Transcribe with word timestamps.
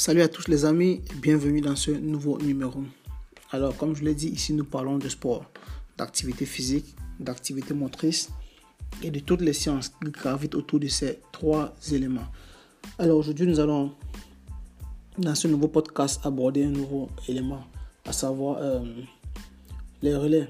Salut 0.00 0.22
à 0.22 0.28
tous 0.28 0.48
les 0.48 0.64
amis, 0.64 1.02
bienvenue 1.20 1.60
dans 1.60 1.76
ce 1.76 1.90
nouveau 1.90 2.38
numéro. 2.38 2.82
Alors, 3.50 3.76
comme 3.76 3.94
je 3.94 4.02
l'ai 4.02 4.14
dit, 4.14 4.28
ici 4.28 4.54
nous 4.54 4.64
parlons 4.64 4.96
de 4.96 5.06
sport, 5.10 5.44
d'activité 5.98 6.46
physique, 6.46 6.96
d'activité 7.18 7.74
motrice 7.74 8.30
et 9.02 9.10
de 9.10 9.20
toutes 9.20 9.42
les 9.42 9.52
sciences 9.52 9.90
qui 9.90 10.10
gravitent 10.10 10.54
autour 10.54 10.80
de 10.80 10.88
ces 10.88 11.20
trois 11.32 11.74
éléments. 11.92 12.28
Alors 12.98 13.18
aujourd'hui, 13.18 13.46
nous 13.46 13.60
allons 13.60 13.92
dans 15.18 15.34
ce 15.34 15.48
nouveau 15.48 15.68
podcast 15.68 16.18
aborder 16.24 16.64
un 16.64 16.70
nouveau 16.70 17.10
élément, 17.28 17.66
à 18.06 18.14
savoir 18.14 18.56
euh, 18.58 18.80
les 20.00 20.16
relais, 20.16 20.48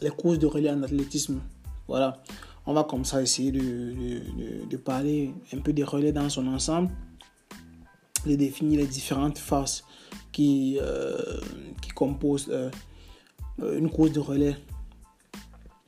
les 0.00 0.10
courses 0.10 0.38
de 0.38 0.46
relais 0.46 0.70
en 0.70 0.80
athlétisme. 0.80 1.40
Voilà, 1.88 2.22
on 2.66 2.72
va 2.72 2.84
comme 2.84 3.04
ça 3.04 3.20
essayer 3.20 3.50
de, 3.50 4.76
parler 4.76 5.34
un 5.52 5.58
peu 5.58 5.72
des 5.72 5.82
relais 5.82 6.12
dans 6.12 6.28
son 6.28 6.46
ensemble 6.46 6.88
de 8.26 8.34
définir 8.34 8.80
les 8.80 8.86
différentes 8.86 9.38
phases 9.38 9.84
qui, 10.30 10.78
euh, 10.80 11.40
qui 11.80 11.90
composent 11.90 12.48
euh, 12.50 12.70
une 13.78 13.90
course 13.90 14.12
de 14.12 14.20
relais 14.20 14.56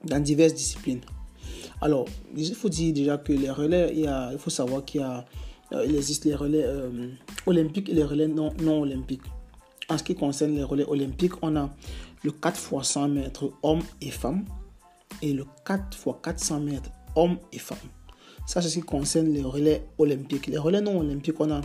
dans 0.05 0.21
diverses 0.21 0.55
disciplines. 0.55 1.01
Alors, 1.81 2.07
il 2.37 2.55
faut 2.55 2.69
dire 2.69 2.93
déjà 2.93 3.19
que 3.19 3.33
les 3.33 3.51
relais, 3.51 3.93
il, 3.95 4.31
il 4.33 4.39
faut 4.39 4.51
savoir 4.51 4.85
qu'il 4.85 5.01
euh, 5.01 5.85
il 5.87 5.97
existe 5.97 6.25
les 6.25 6.35
relais 6.35 6.65
olympiques 7.47 7.89
et 7.89 7.95
les 7.95 8.05
relais 8.05 8.29
non, 8.29 8.53
non 8.61 8.83
olympiques. 8.83 9.23
En 9.89 9.99
ce 9.99 10.05
qui 10.05 10.15
concerne 10.15 10.55
les 10.55 10.63
relais 10.63 10.85
olympiques, 10.87 11.43
on 11.43 11.57
a 11.57 11.71
le 12.23 12.31
4 12.31 12.57
x 12.57 12.89
100 12.89 13.09
mètres 13.09 13.53
hommes 13.63 13.83
et 14.01 14.11
femmes 14.11 14.45
et 15.21 15.33
le 15.33 15.45
4 15.67 15.97
x 15.97 16.07
400 16.23 16.61
mètres 16.61 16.91
hommes 17.17 17.39
et 17.53 17.59
femmes. 17.59 17.79
Ça, 18.47 18.61
c'est 18.61 18.69
ce 18.69 18.75
qui 18.75 18.83
concerne 18.83 19.29
les 19.29 19.43
relais 19.43 19.87
olympiques. 19.99 20.47
Les 20.47 20.59
relais 20.59 20.81
non 20.81 21.01
olympiques, 21.01 21.41
on 21.41 21.51
a 21.51 21.61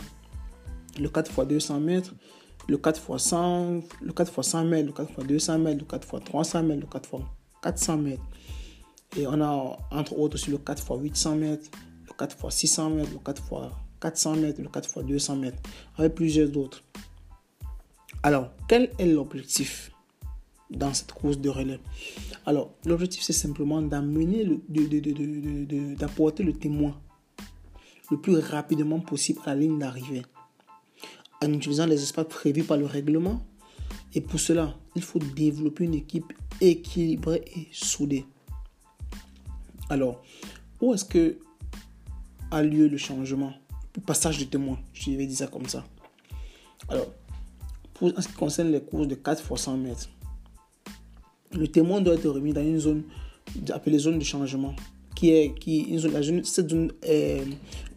le 0.98 1.08
4 1.08 1.30
x 1.30 1.48
200 1.48 1.80
mètres, 1.80 2.14
le 2.68 2.78
4 2.78 3.00
x 3.00 3.22
100, 3.24 3.80
le 4.00 4.12
4 4.12 4.32
x 4.38 4.48
100 4.48 4.64
mètres, 4.64 4.86
le 4.86 4.92
4 4.92 5.10
x 5.10 5.26
200 5.26 5.58
mètres, 5.58 5.78
le 5.80 5.86
4 5.86 6.14
x 6.16 6.24
300 6.24 6.62
mètres, 6.62 6.80
le 6.80 6.86
4 6.86 7.08
x 7.14 7.24
400 7.62 7.96
mètres. 7.98 8.22
Et 9.16 9.26
on 9.26 9.40
a 9.40 9.78
entre 9.90 10.18
autres 10.18 10.34
aussi 10.34 10.50
le 10.50 10.58
4 10.58 10.82
x 10.82 11.02
800 11.02 11.36
mètres, 11.36 11.70
le 12.06 12.12
4 12.14 12.36
x 12.44 12.56
600 12.56 12.90
mètres, 12.90 13.10
le 13.12 13.18
4 13.18 13.42
x 13.42 13.50
400 14.00 14.36
mètres, 14.36 14.62
le 14.62 14.68
4 14.68 14.88
x 14.88 15.06
200 15.06 15.36
mètres, 15.36 15.58
avec 15.96 16.14
plusieurs 16.14 16.56
autres. 16.56 16.82
Alors, 18.22 18.50
quel 18.68 18.90
est 18.98 19.06
l'objectif 19.06 19.90
dans 20.70 20.92
cette 20.92 21.12
course 21.12 21.38
de 21.38 21.48
relais 21.48 21.80
Alors, 22.46 22.74
l'objectif, 22.84 23.22
c'est 23.22 23.32
simplement 23.32 23.80
d'amener, 23.82 24.44
d'apporter 25.98 26.42
le 26.42 26.52
témoin 26.52 27.00
le 28.10 28.16
plus 28.18 28.36
rapidement 28.38 29.00
possible 29.00 29.40
à 29.46 29.54
la 29.54 29.60
ligne 29.60 29.78
d'arrivée 29.78 30.22
en 31.42 31.52
utilisant 31.52 31.86
les 31.86 32.02
espaces 32.02 32.26
prévus 32.28 32.64
par 32.64 32.76
le 32.76 32.86
règlement. 32.86 33.44
Et 34.14 34.20
pour 34.20 34.40
cela, 34.40 34.74
il 34.96 35.02
faut 35.02 35.18
développer 35.18 35.84
une 35.84 35.94
équipe 35.94 36.32
équilibrée 36.60 37.44
et 37.56 37.68
soudée. 37.72 38.24
Alors, 39.88 40.22
où 40.80 40.94
est-ce 40.94 41.04
que 41.04 41.38
a 42.50 42.62
lieu 42.62 42.88
le 42.88 42.96
changement, 42.96 43.52
le 43.94 44.02
passage 44.02 44.38
de 44.38 44.44
témoin 44.44 44.78
Je 44.92 45.10
vais 45.12 45.26
dire 45.26 45.36
ça 45.36 45.46
comme 45.46 45.66
ça. 45.66 45.84
Alors, 46.88 47.06
pour, 47.94 48.16
en 48.16 48.20
ce 48.20 48.28
qui 48.28 48.34
concerne 48.34 48.72
les 48.72 48.80
courses 48.80 49.06
de 49.06 49.14
4 49.14 49.44
x 49.50 49.62
100 49.62 49.76
mètres, 49.76 50.08
le 51.52 51.68
témoin 51.68 52.00
doit 52.00 52.14
être 52.14 52.28
remis 52.28 52.52
dans 52.52 52.62
une 52.62 52.78
zone 52.78 53.02
appelée 53.72 53.98
zone 53.98 54.18
de 54.18 54.24
changement, 54.24 54.74
qui 55.14 55.30
est, 55.30 55.54
une 55.66 55.98
zone, 55.98 56.44
cette 56.44 56.70
zone 56.70 56.92
est 57.02 57.42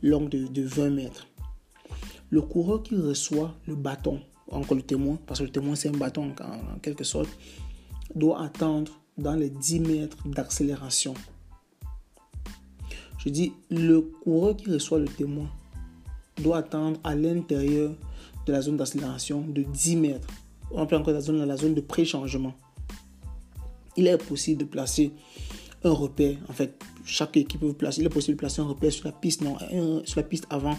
longue 0.01 0.29
de 0.29 0.61
20 0.63 0.89
mètres. 0.89 1.27
Le 2.33 2.41
coureur 2.41 2.81
qui 2.81 2.95
reçoit 2.95 3.53
le 3.67 3.75
bâton, 3.75 4.19
encore 4.49 4.75
le 4.75 4.81
témoin, 4.81 5.19
parce 5.27 5.41
que 5.41 5.43
le 5.45 5.51
témoin 5.51 5.75
c'est 5.75 5.89
un 5.89 5.91
bâton 5.99 6.33
en, 6.41 6.79
quelque 6.79 7.03
sorte, 7.03 7.29
doit 8.15 8.41
attendre 8.41 8.91
dans 9.19 9.35
les 9.35 9.51
10 9.51 9.81
mètres 9.81 10.17
d'accélération. 10.27 11.13
Je 13.19 13.29
dis, 13.29 13.53
le 13.69 14.01
coureur 14.01 14.57
qui 14.57 14.71
reçoit 14.71 14.97
le 14.97 15.05
témoin 15.05 15.47
doit 16.41 16.57
attendre 16.57 16.99
à 17.03 17.13
l'intérieur 17.13 17.93
de 18.47 18.51
la 18.51 18.61
zone 18.63 18.77
d'accélération 18.77 19.41
de 19.47 19.61
10 19.61 19.95
mètres. 19.97 20.27
On 20.71 20.81
appelle 20.81 20.97
encore 20.97 21.13
la 21.13 21.21
zone, 21.21 21.45
la 21.45 21.55
zone 21.55 21.75
de 21.75 21.81
pré-changement. 21.81 22.55
Il 23.95 24.07
est 24.07 24.17
possible 24.17 24.61
de 24.61 24.65
placer 24.65 25.11
un 25.83 25.91
repère. 25.91 26.37
En 26.49 26.53
fait, 26.53 26.81
chaque 27.05 27.37
équipe 27.37 27.59
peut 27.59 27.73
placer. 27.73 28.01
Il 28.01 28.07
est 28.07 28.09
possible 28.09 28.37
de 28.37 28.39
placer 28.39 28.59
un 28.59 28.65
repère 28.65 28.91
sur 28.91 29.05
la 29.05 29.11
piste, 29.11 29.41
non, 29.41 29.55
sur 30.03 30.19
la 30.19 30.23
piste 30.23 30.47
avant 30.49 30.75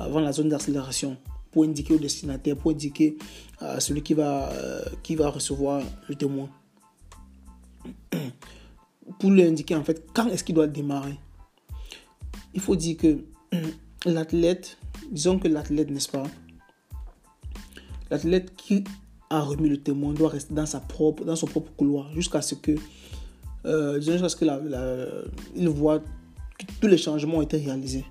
avant 0.00 0.20
la 0.20 0.32
zone 0.32 0.48
d'accélération 0.48 1.16
pour 1.50 1.64
indiquer 1.64 1.94
au 1.94 1.98
destinataire, 1.98 2.56
pour 2.56 2.70
indiquer 2.70 3.16
à 3.58 3.80
celui 3.80 4.02
qui 4.02 4.14
va, 4.14 4.50
euh, 4.50 4.84
qui 5.02 5.16
va 5.16 5.28
recevoir 5.30 5.82
le 6.08 6.14
témoin. 6.14 6.48
Pour 9.18 9.30
lui 9.30 9.42
indiquer 9.42 9.74
en 9.74 9.82
fait 9.82 10.06
quand 10.14 10.28
est-ce 10.28 10.44
qu'il 10.44 10.54
doit 10.54 10.68
démarrer. 10.68 11.16
Il 12.54 12.60
faut 12.60 12.76
dire 12.76 12.96
que 12.96 13.18
l'athlète, 14.06 14.78
disons 15.10 15.38
que 15.38 15.48
l'athlète, 15.48 15.90
n'est-ce 15.90 16.08
pas, 16.08 16.22
l'athlète 18.10 18.54
qui 18.56 18.84
a 19.28 19.40
remis 19.40 19.68
le 19.68 19.78
témoin 19.78 20.12
doit 20.12 20.28
rester 20.28 20.54
dans, 20.54 20.66
sa 20.66 20.80
propre, 20.80 21.24
dans 21.24 21.36
son 21.36 21.46
propre 21.46 21.72
couloir 21.76 22.12
jusqu'à 22.12 22.42
ce 22.42 22.54
que, 22.54 22.76
euh, 23.64 24.00
jusqu'à 24.00 24.28
ce 24.28 24.36
que 24.36 24.44
il 25.56 25.68
voit 25.68 26.00
que 26.00 26.66
tous 26.80 26.86
les 26.86 26.98
changements 26.98 27.38
ont 27.38 27.42
été 27.42 27.56
réalisés 27.56 28.04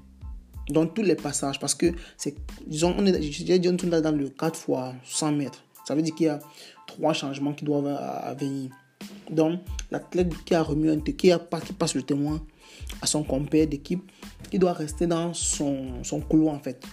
dans 0.70 0.88
tous 0.88 1.02
les 1.02 1.16
passages 1.16 1.60
parce 1.60 1.76
que 1.76 1.94
c'est 2.18 2.36
disons 2.66 2.96
on 2.98 3.06
est 3.06 3.22
j'ai 3.22 3.60
dit 3.60 3.60
dans 3.60 4.16
le 4.16 4.30
4 4.30 4.56
fois 4.58 4.94
100 5.06 5.32
mètres. 5.34 5.64
Ça 5.86 5.96
veut 5.96 6.02
dire 6.02 6.14
qu'il 6.14 6.28
y 6.28 6.30
a 6.30 6.40
trois 6.86 7.14
changements 7.14 7.54
qui 7.54 7.66
doivent 7.66 8.38
venir. 8.40 8.72
Donc 9.30 9.62
l'athlète 9.92 10.32
qui 10.46 10.54
a 10.54 10.62
remis 10.62 10.90
un 10.90 11.00
qui 11.00 11.32
a 11.32 11.40
qui 11.40 11.74
passe 11.74 11.96
le 11.96 12.04
témoin 12.04 12.42
à 13.02 13.08
son 13.08 13.24
compère 13.24 13.68
d'équipe 13.68 14.04
il 14.52 14.60
doit 14.60 14.74
rester 14.74 15.08
dans 15.08 15.34
son, 15.34 16.02
couloir 16.28 16.56
en 16.56 16.60
fait. 16.60 16.84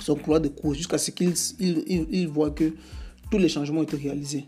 Son 0.00 0.16
couloir 0.16 0.40
de 0.40 0.48
course 0.48 0.78
jusqu'à 0.78 0.98
ce 0.98 1.10
qu'il 1.10 1.34
il, 1.58 2.06
il, 2.10 2.28
voit 2.28 2.50
que 2.50 2.74
tous 3.30 3.38
les 3.38 3.48
changements 3.48 3.80
ont 3.80 3.84
été 3.84 3.96
réalisés. 3.96 4.46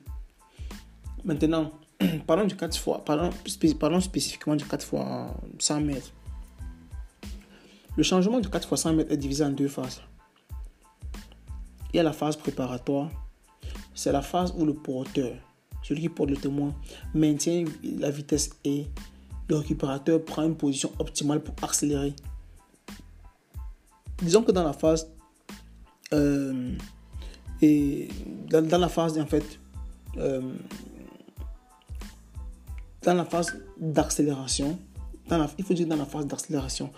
Maintenant 1.25 1.73
parlons 2.27 2.45
du 2.45 2.57
4 2.57 2.79
fois 2.79 3.05
parlons 3.05 3.31
spécifiquement 4.01 4.57
du 4.57 4.65
4 4.65 4.85
fois 4.85 5.35
100 5.59 5.81
mètres 5.81 6.13
le 7.97 8.03
changement 8.03 8.41
de 8.41 8.49
4 8.49 8.69
x 8.73 8.81
100 8.81 8.93
mètres 8.95 9.13
est 9.13 9.17
divisé 9.17 9.45
en 9.45 9.51
deux 9.51 9.69
phases. 9.69 10.01
Il 11.93 11.97
y 11.97 12.01
a 12.01 12.03
la 12.03 12.13
phase 12.13 12.37
préparatoire. 12.37 13.11
C'est 13.95 14.11
la 14.11 14.23
phase 14.23 14.53
où 14.57 14.65
le 14.65 14.75
porteur, 14.75 15.35
celui 15.83 16.03
qui 16.03 16.09
porte 16.09 16.31
le 16.31 16.37
témoin, 16.37 16.75
maintient 17.15 17.65
la 17.85 18.11
vitesse 18.11 18.51
et 18.65 18.87
le 19.49 19.57
récupérateur 19.57 20.25
prend 20.25 20.43
une 20.43 20.57
position 20.57 20.91
optimale 20.99 21.41
pour 21.41 21.55
accélérer. 21.63 22.15
Disons 24.19 24.43
que 24.43 24.51
dans 24.51 24.65
la 24.65 24.73
phase 24.73 25.09
euh, 26.13 26.75
et 27.63 28.09
dans, 28.49 28.79
la 28.79 28.89
phase 28.89 29.19
en 29.19 29.27
fait 29.27 29.61
euh, 30.17 30.55
dans 33.03 33.15
la 33.15 33.25
phase 33.25 33.57
d'accélération 33.79 34.79
il 35.59 35.65
faut 35.65 35.75
dire 35.75 35.87
dans 35.87 35.97
la 35.97 36.05
phase 36.05 36.27
d'accélération, 36.27 36.91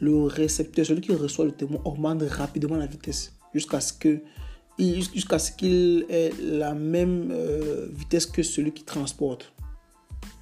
le 0.00 0.24
récepteur, 0.24 0.86
celui 0.86 1.00
qui 1.00 1.12
reçoit 1.12 1.44
le 1.44 1.52
témoin, 1.52 1.80
augmente 1.84 2.22
rapidement 2.22 2.76
la 2.76 2.86
vitesse 2.86 3.32
jusqu'à 3.54 3.80
ce 3.80 3.92
que 3.92 4.20
jusqu'à 4.78 5.38
ce 5.38 5.52
qu'il 5.52 6.06
ait 6.08 6.32
la 6.40 6.72
même 6.72 7.28
euh, 7.30 7.88
vitesse 7.92 8.24
que 8.24 8.42
celui 8.42 8.72
qui 8.72 8.82
transporte 8.82 9.52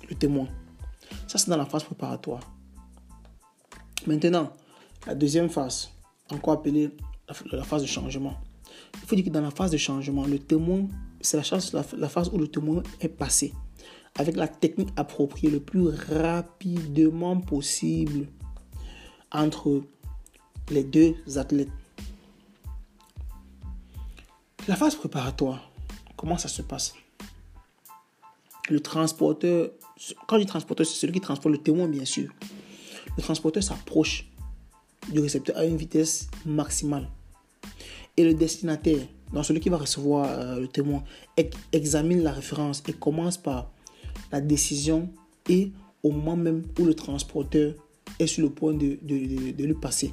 le 0.09 0.15
témoin. 0.15 0.47
Ça, 1.27 1.39
c'est 1.39 1.51
dans 1.51 1.57
la 1.57 1.67
phase 1.67 1.83
préparatoire. 1.83 2.41
Maintenant, 4.07 4.53
la 5.09 5.17
deuxième 5.17 5.49
phase, 5.49 5.91
encore 6.31 6.55
appelée 6.55 6.91
la, 7.51 7.65
phase 7.65 7.83
de 7.83 7.89
changement? 7.89 8.35
Il 8.95 9.09
faut 9.09 9.17
dire 9.17 9.25
que 9.25 9.31
dans 9.31 9.41
la 9.41 9.51
phase 9.51 9.73
de 9.73 9.77
changement, 9.77 10.25
le 10.25 10.39
témoin, 10.39 10.87
c'est 11.21 11.37
la, 11.37 11.85
la 11.97 12.09
phase 12.09 12.31
où 12.33 12.39
le 12.39 12.47
témoin 12.47 12.83
est 13.01 13.09
passé 13.09 13.53
avec 14.19 14.37
la 14.37 14.49
technique 14.49 14.91
appropriée 14.97 15.51
le 15.51 15.61
plus 15.61 15.89
rapidement 15.89 17.41
possible 17.41 18.27
entre 19.33 19.83
les 20.71 20.85
deux 20.85 21.15
athlètes. 21.37 21.69
La 24.67 24.77
phase 24.77 24.95
préparatoire, 24.95 25.71
comment 26.17 26.37
ça 26.37 26.49
se 26.49 26.63
passe? 26.63 26.95
Le 28.69 28.81
transporteur, 28.81 29.71
quand 30.27 30.37
je 30.37 30.43
dis 30.43 30.47
transporteur, 30.47 30.87
c'est 30.87 30.99
celui 30.99 31.15
qui 31.15 31.21
transporte 31.21 31.55
le 31.55 31.63
témoin, 31.63 31.89
bien 31.89 32.05
sûr. 32.05 32.31
Le 33.17 33.23
transporteur 33.23 33.63
s'approche 33.63 34.31
du 35.11 35.21
récepteur 35.21 35.57
à 35.57 35.65
une 35.65 35.77
vitesse 35.77 36.29
maximale. 36.45 37.09
Et 38.17 38.25
le 38.25 38.35
destinataire, 38.35 39.07
donc 39.33 39.45
celui 39.45 39.61
qui 39.61 39.71
va 39.71 39.79
recevoir 39.79 40.29
euh, 40.29 40.61
le 40.61 40.69
témoin, 40.69 41.03
examine 41.73 42.23
la 42.23 42.33
référence 42.33 42.83
et 42.89 42.93
commence 42.93 43.39
par 43.39 43.71
la 44.33 44.41
décision 44.41 45.09
est 45.49 45.71
au 46.03 46.11
moment 46.11 46.37
même 46.37 46.65
où 46.79 46.85
le 46.85 46.95
transporteur 46.95 47.75
est 48.19 48.27
sur 48.27 48.43
le 48.43 48.51
point 48.51 48.75
de, 48.75 48.99
de, 49.03 49.65
lui 49.65 49.75
passer. 49.75 50.13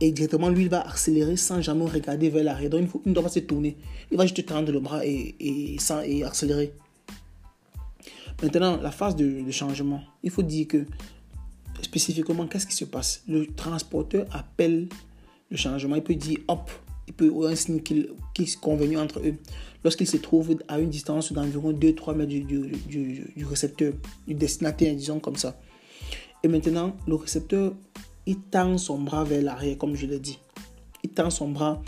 Et 0.00 0.12
directement, 0.12 0.50
lui, 0.50 0.64
il 0.64 0.68
va 0.68 0.86
accélérer 0.86 1.36
sans 1.36 1.60
jamais 1.62 1.86
regarder 1.86 2.28
vers 2.28 2.44
l'arrière. 2.44 2.70
Donc, 2.70 2.88
il, 3.04 3.08
ne 3.08 3.14
doit 3.14 3.22
pas 3.22 3.30
se 3.30 3.38
tourner. 3.40 3.76
Il 4.10 4.18
va 4.18 4.24
juste 4.24 4.44
tendre 4.44 4.70
le 4.70 4.80
bras 4.80 5.04
et, 5.06 5.34
et, 5.40 5.78
sans, 5.78 6.02
et 6.02 6.22
accélérer. 6.22 6.72
Maintenant, 8.42 8.76
la 8.76 8.90
phase 8.90 9.16
de, 9.16 9.50
changement. 9.50 10.02
Il 10.22 10.30
faut 10.30 10.42
dire 10.42 10.68
que, 10.68 10.84
spécifiquement, 11.80 12.46
qu'est-ce 12.46 12.66
qui 12.66 12.76
se 12.76 12.84
passe? 12.84 13.22
Le 13.26 13.46
transporteur 13.46 14.26
appelle 14.32 14.88
le 15.50 15.56
changement. 15.56 15.96
Il 15.96 16.02
peut 16.02 16.14
dire 16.14 16.38
hop. 16.48 16.70
Il 17.08 17.14
peut 17.14 17.28
avoir 17.28 17.52
un 17.52 17.54
signe 17.54 17.80
qui, 17.80 18.06
est 18.38 18.60
convenu 18.60 18.98
entre 18.98 19.20
eux. 19.20 19.36
Lorsqu'il 19.82 20.08
se 20.08 20.16
trouve 20.18 20.56
à 20.68 20.80
une 20.80 20.90
distance 20.90 21.32
d'environ 21.32 21.72
2-3 21.72 22.16
mètres 22.16 22.30
du, 22.30 22.40
du, 22.40 23.32
du 23.34 23.44
récepteur, 23.46 23.94
du 24.26 24.34
destinataire, 24.34 24.94
disons 24.94 25.20
comme 25.20 25.36
ça. 25.36 25.56
Et 26.42 26.48
maintenant, 26.48 26.94
le 27.06 27.14
récepteur 27.14 27.72
il 28.26 28.40
tend 28.40 28.76
son 28.76 28.98
bras 28.98 29.24
vers 29.24 29.40
l'arrière, 29.40 29.78
comme 29.78 29.94
je 29.94 30.06
l'ai 30.06 30.18
dit. 30.18 30.38
Il 31.04 31.10
tend 31.10 31.30
son 31.30 31.48
bras, 31.48 31.80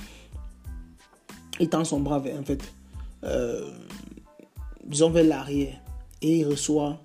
il 1.59 1.69
tend 1.69 1.85
son 1.85 2.01
bras 2.01 2.21
vers, 2.21 2.39
en 2.39 2.45
fait, 2.45 2.63
euh, 3.25 3.69
disons 4.85 5.11
vers 5.11 5.25
l'arrière. 5.25 5.81
Et 6.23 6.39
il 6.39 6.47
reçoit 6.47 7.01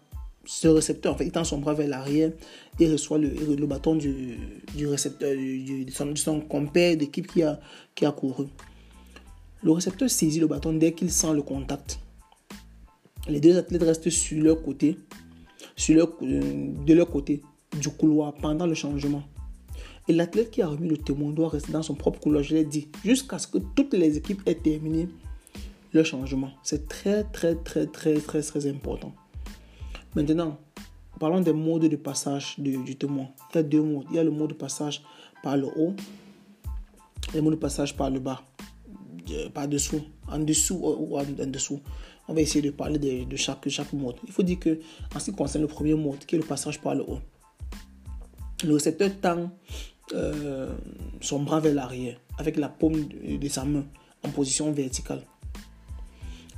ce 0.46 0.68
récepteur, 0.68 1.14
en 1.14 1.18
fait, 1.18 1.26
il 1.26 1.32
tend 1.32 1.44
son 1.44 1.58
bras 1.58 1.74
vers 1.74 1.88
l'arrière 1.88 2.32
et 2.80 2.92
reçoit 2.92 3.18
le, 3.18 3.30
le 3.30 3.66
bâton 3.66 3.96
du, 3.96 4.38
du 4.76 4.88
récepteur, 4.88 5.32
de 5.36 5.92
son, 5.92 6.16
son 6.16 6.42
compère 6.42 6.96
d'équipe 6.96 7.28
qui 7.28 7.42
a, 7.42 7.60
qui 7.96 8.06
a 8.06 8.12
couru. 8.12 8.46
Le 9.64 9.72
récepteur 9.72 10.10
saisit 10.10 10.40
le 10.40 10.48
bâton 10.48 10.74
dès 10.74 10.94
qu'il 10.94 11.12
sent 11.12 11.34
le 11.34 11.42
contact. 11.42 12.00
Les 13.28 13.40
deux 13.40 13.58
athlètes 13.58 13.84
restent 13.84 14.10
sur 14.10 14.44
leur 14.44 14.62
côté, 14.62 14.98
sur 15.76 15.96
leur, 15.96 16.10
de 16.22 16.94
leur 16.94 17.10
côté 17.10 17.42
du 17.80 17.90
couloir 17.90 18.34
pendant 18.34 18.66
le 18.66 18.74
changement. 18.74 19.24
Et 20.08 20.14
l'athlète 20.14 20.52
qui 20.52 20.62
a 20.62 20.68
remis 20.68 20.90
le 20.90 20.98
témoin 20.98 21.32
doit 21.32 21.50
rester 21.50 21.72
dans 21.72 21.82
son 21.82 21.96
propre 21.96 22.20
couloir, 22.20 22.44
je 22.44 22.56
l'ai 22.56 22.66
dit, 22.66 22.90
jusqu'à 23.06 23.40
ce 23.40 23.48
que 23.48 23.58
toutes 23.58 23.94
les 23.94 24.18
équipes 24.18 24.42
aient 24.46 24.56
terminé 24.56 25.08
le 25.94 26.04
changement. 26.04 26.52
C'est 26.64 26.88
très, 26.88 27.24
très, 27.24 27.56
très, 27.56 27.86
très, 27.88 28.16
très, 28.16 28.42
très 28.42 28.68
important. 28.68 29.14
Maintenant, 30.16 30.58
parlons 31.20 31.42
des 31.42 31.54
modes 31.54 31.86
de 31.86 31.96
passage 31.96 32.56
du, 32.58 32.96
témoin. 32.96 33.28
Il 33.54 33.58
y 33.58 33.60
a 33.60 33.64
deux 33.64 33.82
modes. 33.82 34.06
Il 34.10 34.16
y 34.16 34.20
a 34.20 34.24
le 34.24 34.32
mode 34.32 34.50
de 34.50 34.56
passage 34.56 35.04
par 35.42 35.56
le 35.56 35.68
haut 35.68 35.94
et 37.34 37.38
le 37.38 37.42
mode 37.42 37.54
de 37.54 37.60
passage 37.60 37.96
par 37.96 38.10
le 38.10 38.20
bas, 38.20 38.42
par 39.54 39.68
dessous, 39.68 40.02
en 40.28 40.40
dessous 40.40 40.76
ou 40.76 41.18
en, 41.18 41.24
dessous. 41.48 41.80
On 42.28 42.34
va 42.34 42.42
essayer 42.42 42.62
de 42.62 42.72
parler 42.72 43.00
de, 43.26 43.36
chaque, 43.36 43.68
chaque 43.70 43.92
mode. 43.94 44.16
Il 44.26 44.32
faut 44.32 44.44
dire 44.44 44.60
que, 44.60 44.80
en 45.14 45.20
ce 45.20 45.26
qui 45.26 45.36
concerne 45.36 45.64
le 45.64 45.68
premier 45.68 45.94
mode, 45.94 46.20
qui 46.20 46.36
est 46.36 46.40
le 46.40 46.46
passage 46.46 46.80
par 46.80 46.96
le 46.96 47.02
haut, 47.02 47.20
le 48.64 48.74
récepteur 48.76 49.12
tend 49.20 49.52
euh, 50.14 50.74
son 51.22 51.44
bras 51.44 51.60
vers 51.60 51.74
l'arrière 51.74 52.18
avec 52.38 52.58
la 52.58 52.70
paume 52.70 53.08
de, 53.08 53.48
sa 53.48 53.66
main 53.66 53.86
en 54.24 54.30
position 54.30 54.72
verticale 54.72 55.22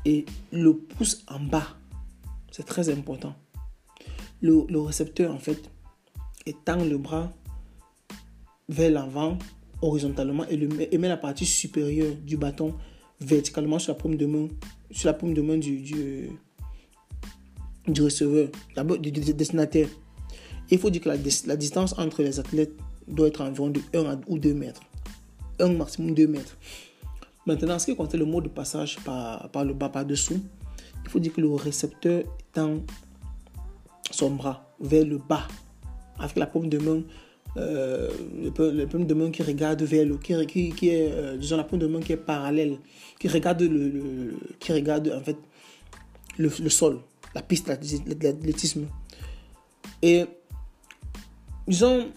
et 0.06 0.26
le 0.52 0.78
pouce 0.78 1.24
en 1.28 1.40
bas. 1.40 1.68
C'est 2.52 2.66
très 2.66 2.90
important. 2.90 3.36
Le, 4.42 4.80
récepteur, 4.80 5.34
en 5.34 5.40
fait, 5.40 5.70
étend 6.46 6.84
le 6.84 6.98
bras 6.98 7.32
vers 8.70 8.92
l'avant 8.92 9.38
horizontalement 9.82 10.46
et, 10.46 10.58
le, 10.58 10.68
met 10.68 11.08
la 11.08 11.18
partie 11.18 11.46
supérieure 11.46 12.14
du 12.16 12.38
bâton 12.38 12.76
verticalement 13.20 13.80
sur 13.80 13.94
la 13.94 14.00
paume 14.00 14.18
de 14.18 14.26
main, 14.26 14.48
sur 14.92 15.08
la 15.08 15.14
paume 15.14 15.34
de 15.34 15.42
main 15.42 15.58
du, 15.58 15.78
du, 15.78 16.30
du 17.88 18.02
receveur, 18.02 18.50
du, 19.00 19.12
destinataire. 19.12 19.88
Il 20.70 20.80
faut 20.80 20.90
dire 20.90 21.02
que 21.02 21.10
la, 21.10 21.56
distance 21.56 21.98
entre 21.98 22.24
les 22.24 22.40
athlètes 22.40 22.74
doit 23.08 23.28
être 23.28 23.42
environ 23.42 23.70
de 23.70 23.82
1 23.94 24.22
ou 24.28 24.40
2 24.40 24.54
mètres. 24.54 24.82
Un 25.60 25.74
maximum 25.74 26.14
2 26.14 26.28
mètres. 26.28 26.58
Maintenant, 27.46 27.78
ce 27.78 27.86
qui 27.86 27.96
concerne 27.96 28.24
le 28.24 28.32
mode 28.32 28.46
de 28.46 28.50
passage 28.50 28.98
par, 29.06 29.50
par 29.52 29.64
le 29.64 29.74
bas, 29.74 29.90
par 29.90 30.06
dessous, 30.06 30.42
il 31.04 31.10
faut 31.10 31.20
dire 31.20 31.32
que 31.32 31.42
le 31.42 31.54
récepteur 31.54 32.24
tend 32.52 32.80
son 34.10 34.32
bras 34.32 34.76
vers 34.80 35.06
le 35.06 35.20
bas 35.20 35.48
avec 36.18 36.38
la 36.38 36.48
paume 36.48 36.70
de 36.70 36.80
main 36.80 37.04
euh, 37.57 38.10
le, 38.44 38.86
paume 38.86 39.06
de 39.06 39.13
main 39.13 39.31
qui 39.31 39.44
regarde 39.44 39.81
vers 39.84 40.06
le 40.06 40.18
qui, 40.18 40.72
qui, 40.72 40.90
est 40.90 41.12
euh, 41.12 41.38
disons 41.38 41.57
la 41.57 41.63
paume 41.63 41.80
de 41.80 41.88
main 41.88 42.02
qui 42.02 42.12
est 42.12 42.18
parallèle 42.18 42.78
qui 43.19 43.28
regarde 43.28 43.62
le, 43.62 44.34
qui 44.60 44.74
regarde 44.74 45.13
en 45.16 45.22
fait 45.24 45.38
le, 46.38 46.52
le 46.62 46.69
sol 46.69 47.00
la 47.36 47.42
piste 47.42 47.68
l'athlétisme. 47.68 48.88
Et 50.02 50.25
disons, 51.68 52.07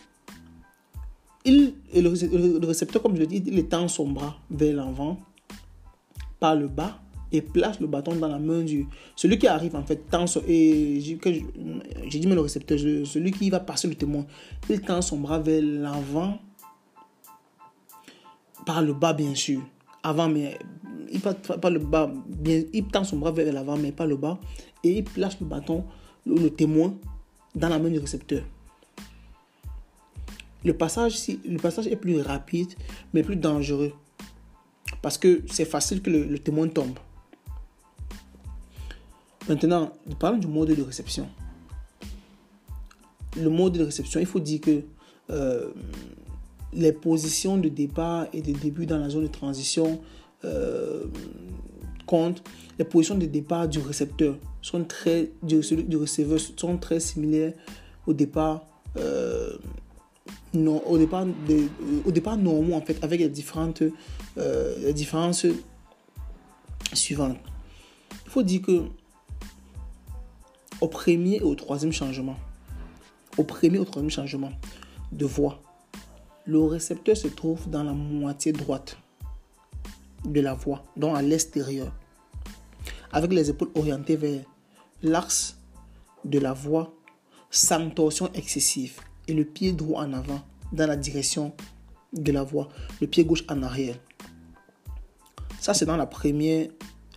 il, 1.44 1.75
le, 1.94 2.64
récepteur, 2.67 3.02
comme 3.02 3.17
je 3.17 3.20
le 3.20 3.26
dis, 3.26 3.43
il 3.44 3.58
étend 3.58 3.88
son 3.88 4.08
bras 4.08 4.38
vers 4.50 4.76
l'avant, 4.76 5.19
par 6.38 6.55
le 6.55 6.69
bas, 6.69 7.00
et 7.32 7.42
place 7.42 7.80
le 7.80 7.86
bâton 7.86 8.14
dans 8.16 8.28
la 8.28 8.38
main 8.38 8.62
du. 8.62 8.86
Celui 9.16 9.38
qui 9.38 9.46
arrive, 9.46 9.76
en 9.76 9.84
fait, 9.84 10.08
tend 10.10 10.26
son. 10.26 10.42
Et 10.46 11.00
j'ai 11.00 12.19
dit, 12.19 12.26
mais 12.26 12.34
le 12.34 12.40
récepteur, 12.40 12.78
celui 12.78 13.30
qui 13.30 13.50
va 13.50 13.60
passer 13.60 13.88
le 13.88 13.94
témoin, 13.94 14.26
il 14.69 14.80
tend 14.80 15.02
son 15.02 15.19
bras 15.19 15.38
vers 15.38 15.62
l'avant, 15.62 16.38
par 18.66 18.82
le 18.82 18.92
bas, 18.92 19.12
bien 19.12 19.34
sûr. 19.34 19.60
Avant, 20.02 20.28
mais. 20.28 20.58
Il 21.10 21.20
pas, 21.20 21.32
pas 21.32 21.70
le 21.70 21.78
bas, 21.78 22.12
bien, 22.26 22.64
il 22.75 22.84
tend 22.86 23.02
son 23.02 23.16
bras 23.16 23.32
vers 23.32 23.50
l'avant, 23.50 23.78
mais 23.78 23.92
pas 23.92 24.04
le 24.04 24.16
bas, 24.16 24.38
et 24.84 24.98
il 24.98 25.04
place 25.04 25.40
le 25.40 25.46
bâton, 25.46 25.84
le 26.26 26.50
témoin, 26.50 26.94
dans 27.54 27.70
la 27.70 27.78
main 27.78 27.88
du 27.88 27.98
récepteur. 27.98 28.42
Le 30.64 30.75
passage, 30.75 31.16
le 31.46 31.56
passage 31.58 31.86
est 31.86 31.96
plus 31.96 32.20
rapide, 32.20 32.75
mais 33.14 33.22
plus 33.22 33.36
dangereux. 33.36 33.92
Parce 35.02 35.19
que 35.19 35.42
c'est 35.50 35.64
facile 35.64 36.02
que 36.02 36.10
le, 36.10 36.38
témoin 36.38 36.69
tombe. 36.69 36.98
Maintenant, 39.49 39.93
parlons 40.19 40.39
du 40.39 40.47
mode 40.47 40.69
de 40.69 40.83
réception. 40.83 41.29
Le 43.37 43.49
mode 43.49 43.75
de 43.79 43.85
réception, 43.85 44.21
il 44.21 44.27
faut 44.27 44.41
dire 44.41 44.61
que 44.61 44.83
euh, 45.31 45.69
les 46.73 46.93
positions 46.93 47.56
de 47.56 47.69
départ 47.69 48.27
et 48.33 48.43
de 48.43 48.53
début 48.53 48.87
dans 48.87 48.99
la 48.99 49.09
zone 49.09 49.25
de 49.25 49.29
transition 49.29 50.00
euh, 50.45 51.05
comptent. 52.06 52.43
Les 52.78 52.85
positions 52.85 53.17
de 53.17 53.26
départ 53.26 53.69
du 53.69 53.78
récepteur 53.78 54.37
sont 54.62 54.85
très, 54.85 55.31
du, 55.43 55.61
du 55.61 55.99
sont 56.07 56.76
très 56.78 57.00
similaires 57.00 57.52
au 58.07 58.12
départ 58.12 58.64
euh, 58.97 59.57
non, 60.55 60.83
au 60.87 60.97
départ, 60.99 61.26
au 62.05 62.11
départ 62.11 62.37
normaux 62.37 62.75
en 62.75 62.81
fait, 62.81 63.02
avec 63.02 63.21
les 63.21 63.28
différentes 63.28 63.83
euh, 64.38 64.75
les 64.83 64.93
différences 64.93 65.47
suivantes. 66.93 67.37
Il 68.25 68.31
faut 68.31 68.43
dire 68.43 68.62
que 68.62 68.83
au 70.80 70.88
premier 70.88 71.37
et 71.37 71.42
au 71.42 71.54
troisième 71.54 71.92
changement, 71.92 72.37
au 73.37 73.44
premier 73.44 73.76
et 73.76 73.80
au 73.80 73.85
troisième 73.85 74.11
changement 74.11 74.52
de 75.12 75.25
voix, 75.25 75.61
le 76.47 76.62
récepteur 76.64 77.16
se 77.16 77.28
trouve 77.28 77.68
dans 77.68 77.82
la 77.82 77.92
moitié 77.92 78.52
droite 78.52 78.97
de 80.25 80.40
la 80.40 80.54
voix, 80.54 80.85
donc 80.97 81.16
à 81.16 81.23
l'extérieur, 81.23 81.92
avec 83.12 83.32
les 83.32 83.50
épaules 83.50 83.70
orientées 83.75 84.16
vers 84.16 84.40
l'axe 85.02 85.56
de 86.25 86.38
la 86.38 86.52
voix 86.52 86.92
sans 87.50 87.90
torsion 87.90 88.30
excessive 88.35 89.00
et 89.26 89.35
le 89.35 89.44
pied 89.44 89.73
droit 89.73 90.02
en 90.02 90.12
avant 90.12 90.42
dans 90.73 90.87
la 90.87 90.97
direction 90.97 91.52
de 92.12 92.32
la 92.32 92.42
voix, 92.42 92.68
le 93.00 93.06
pied 93.06 93.25
gauche 93.25 93.44
en 93.49 93.62
arrière. 93.62 93.97
Ça, 95.61 95.75
c'est 95.75 95.87
dans, 95.87 95.97
la 95.97 96.06
première, 96.06 96.68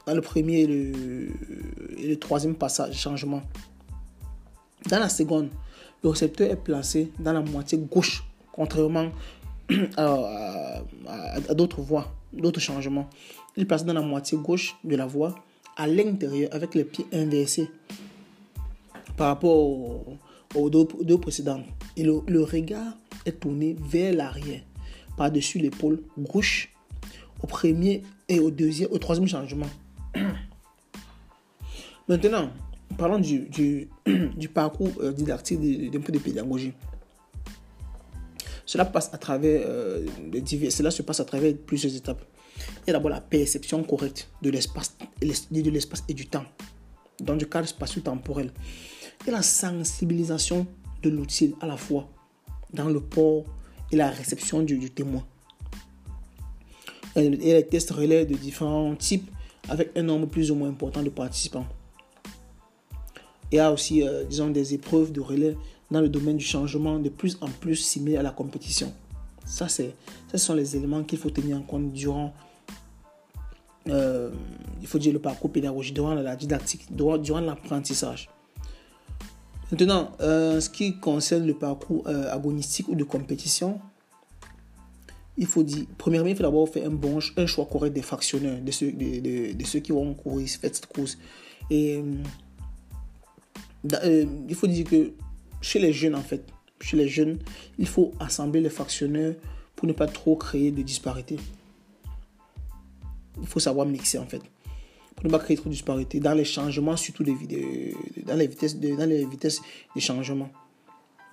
dans 0.05 0.13
le 0.13 0.22
premier 0.22 0.62
et 0.62 0.67
le, 0.67 1.27
le 2.08 2.15
troisième 2.15 2.55
passage, 2.55 2.98
changement. 3.00 3.41
Dans 4.89 5.00
la 5.00 5.10
seconde, 5.10 5.50
le 6.03 6.10
récepteur 6.10 6.50
est 6.50 6.55
placé 6.55 7.12
dans 7.20 7.34
la 7.34 7.41
moitié 7.41 7.77
gauche, 7.77 8.24
contrairement 8.51 9.12
à, 9.98 10.81
d'autres 11.53 11.81
voix, 11.81 12.13
d'autres 12.34 12.60
changements. 12.60 13.10
Il 13.55 13.63
est 13.63 13.65
placé 13.65 13.86
dans 13.86 13.93
la 13.93 14.01
moitié 14.01 14.38
gauche 14.38 14.75
de 14.84 14.96
la 14.96 15.05
voix, 15.05 15.36
à 15.77 15.88
l'intérieur, 15.88 16.50
avec 16.53 16.75
les 16.75 16.84
pieds 16.84 17.05
inversés 17.13 17.70
par 19.15 19.27
rapport 19.27 19.55
au, 19.58 20.17
aux 20.55 20.70
deux, 20.70 21.17
précédentes. 21.17 21.65
Et 21.98 22.03
le, 22.03 22.43
regard 22.43 22.98
est 23.25 23.39
tourné 23.39 23.75
vers 23.79 24.13
l'arrière, 24.13 24.62
par-dessus 25.17 25.60
l'épaule 25.60 26.01
gauche, 26.17 26.74
au 27.43 27.48
premier 27.48 28.03
et 28.27 28.39
au 28.39 28.51
deuxième, 28.51 28.89
au 28.91 28.98
troisième 28.98 29.27
changement. 29.27 29.67
Maintenant, 32.12 32.50
parlons 32.98 33.20
du, 33.20 33.48
du, 33.48 33.88
du 34.36 34.50
parcours 34.50 34.91
euh, 35.00 35.13
didactique 35.13 35.89
d'un 35.89 36.01
peu 36.01 36.12
de 36.12 36.20
pédagogie. 36.20 36.74
Cela 38.65 38.84
passe 38.84 39.10
à 39.13 39.18
travers 39.18 39.62
euh, 39.65 40.06
cela 40.72 40.91
se 40.91 41.03
passe 41.03 41.22
à 41.22 41.24
travers 41.24 41.56
plusieurs 41.56 41.96
étapes. 41.96 42.22
Il 42.84 42.88
y 42.88 42.89
a 42.89 42.94
d'abord 42.94 43.12
la 43.12 43.22
perception 43.22 43.82
correcte 43.84 44.30
de 44.41 44.50
l'espace, 44.50 44.98
et 46.10 46.13
du 46.13 46.27
temps, 46.27 46.44
dans 47.22 47.36
le 47.36 47.46
cadre 47.46 47.70
spatio-temporel 47.70 48.51
et 49.25 49.32
la 49.32 49.41
sensibilisation 49.41 50.68
de 51.03 51.10
l'outil 51.10 51.56
à 51.62 51.65
la 51.65 51.77
fois 51.77 52.10
dans 52.74 52.89
le 52.89 53.00
port 53.00 53.46
et 53.89 53.96
la 53.96 54.10
réception 54.10 54.63
du, 54.63 54.89
témoin. 54.89 55.25
Et 57.15 57.30
les 57.30 57.65
tests 57.65 57.91
relais 57.91 58.25
de 58.25 58.36
différents 58.36 58.96
types 58.98 59.32
avec 59.70 59.91
un 59.96 60.03
nombre 60.03 60.27
plus 60.27 60.51
ou 60.51 60.56
moins 60.56 60.68
important 60.68 61.03
de 61.03 61.10
participants. 61.10 61.65
Il 63.51 63.58
y 63.58 63.60
a 63.60 63.72
aussi, 63.72 64.08
euh, 64.08 64.24
disons, 64.24 64.50
des 64.50 64.74
épreuves 64.74 65.12
de 65.12 65.20
relais 65.20 65.58
dans 65.89 66.00
le 66.00 66.08
domaine 66.08 66.38
du 66.38 66.46
changement 66.46 67.00
de 67.00 67.10
plus 67.10 67.38
en 67.41 67.50
plus 67.50 67.75
similaires 67.75 68.22
à 68.22 68.24
la 68.24 68.31
compétition. 68.31 68.93
Ça, 69.46 69.67
c'est, 69.67 69.93
ce 70.31 70.38
sont 70.38 70.53
les 70.53 70.77
éléments 70.77 71.03
qu'il 71.03 71.17
faut 71.17 71.29
tenir 71.29 71.58
en 71.58 71.62
compte 71.62 71.91
durant, 71.91 72.34
euh, 73.89 74.31
il 74.79 74.88
faut 74.88 75.00
dire, 75.00 75.12
le 75.12 75.20
parcours 75.20 75.51
pédagogique, 75.51 75.93
durant 75.93 76.13
la 76.13 76.36
didactique, 76.38 76.86
durant, 76.96 77.41
l'apprentissage. 77.41 78.29
Maintenant, 79.70 80.12
euh, 80.22 80.62
ce 80.62 80.70
qui 80.70 81.00
concerne 81.00 81.46
le 81.46 81.53
parcours 81.53 82.08
agonistique 82.08 82.88
ou 82.88 82.96
de 82.96 83.03
compétition, 83.03 83.81
il 85.38 85.48
faut 85.48 85.63
dire, 85.63 85.86
premièrement, 85.98 86.29
il 86.29 86.36
faut 86.36 86.43
d'abord 86.43 86.70
faire 86.70 86.88
un 86.88 86.93
bon 86.93 87.20
un 87.36 87.46
choix 87.48 87.65
correct 87.65 87.93
des 87.93 88.01
fractionneurs, 88.01 88.62
de 88.62 88.72
ceux, 88.72 88.91
de, 88.91 89.65
ceux 89.65 89.79
qui 89.79 89.91
vont 89.91 90.13
courir 90.13 90.48
cette 90.48 90.86
course. 90.86 91.17
Euh, 94.04 94.26
il 94.48 94.56
faut 94.56 94.68
dire 94.68 94.86
que 94.86 95.12
chez 95.62 95.80
les 95.80 95.94
jeunes, 95.94 96.16
en 96.16 96.22
fait, 96.22 96.44
chez 96.80 96.98
les 96.98 97.08
jeunes, 97.08 97.40
il 97.78 97.88
faut 97.88 98.12
assembler 98.20 98.62
les 98.62 98.70
fractionneurs 98.70 99.36
pour 99.76 99.88
ne 99.88 99.94
pas 99.94 100.08
trop 100.08 100.36
créer 100.36 100.72
de 100.72 100.82
disparités. 100.82 101.38
Il 103.40 103.48
faut 103.48 103.60
savoir 103.60 103.86
mixer, 103.86 104.18
en 104.18 104.26
fait. 104.26 104.42
Pour 105.16 105.26
ne 105.26 105.32
pas 105.32 105.40
créer 105.40 105.58
trop 105.58 105.70
de 105.70 105.74
disparités 105.74 106.20
dans 106.20 106.34
les 106.34 106.46
changements, 106.46 106.98
surtout 106.98 107.24
dans 107.24 108.36
les 108.36 108.48
vitesses 108.48 108.78
de, 108.78 108.96
dans 108.96 109.06
les 109.06 109.26
vitesses 109.26 109.62
de 109.96 110.00
changement. 110.02 110.50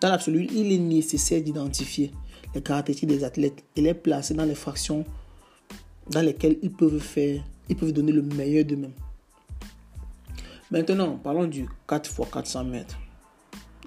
Dans 0.01 0.09
l'absolu, 0.09 0.47
il 0.53 0.73
est 0.73 0.79
nécessaire 0.79 1.43
d'identifier 1.43 2.13
les 2.55 2.63
caractéristiques 2.63 3.09
des 3.09 3.25
athlètes 3.25 3.65
et 3.77 3.81
les 3.81 3.95
placer 3.95 4.35
dans 4.35 4.45
les 4.45 4.55
fractions 4.55 5.05
dans 6.11 6.23
lesquelles 6.23 6.59
ils 6.63 6.73
peuvent 6.73 7.01
faire, 7.01 7.43
ils 7.69 7.77
peuvent 7.77 7.93
donner 7.93 8.13
le 8.13 8.23
meilleur 8.23 8.65
d'eux-mêmes. 8.65 8.93
Maintenant, 10.71 11.17
parlons 11.17 11.47
du 11.47 11.67
4 11.89 12.11
x 12.11 12.31
400 12.31 12.65
mètres. 12.65 12.99